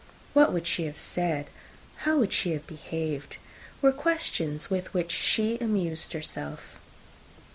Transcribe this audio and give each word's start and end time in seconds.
"What 0.33 0.51
would 0.51 0.65
she 0.65 0.85
have 0.87 0.97
said? 0.97 1.45
how 1.97 2.17
would 2.17 2.33
she 2.33 2.53
have 2.53 2.65
behaved?" 2.65 3.37
were 3.83 3.91
the 3.91 3.97
questions 3.97 4.67
with 4.67 4.95
which 4.95 5.11
she 5.11 5.59
amused 5.59 6.13
herself. 6.13 6.81